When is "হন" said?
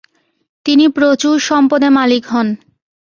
2.27-2.47